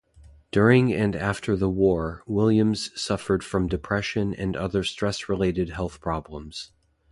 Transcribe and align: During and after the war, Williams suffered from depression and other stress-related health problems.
During 0.51 0.91
and 0.91 1.15
after 1.15 1.55
the 1.55 1.69
war, 1.69 2.23
Williams 2.25 2.89
suffered 2.99 3.43
from 3.43 3.67
depression 3.67 4.33
and 4.33 4.55
other 4.57 4.83
stress-related 4.83 5.69
health 5.69 6.01
problems. 6.01 6.71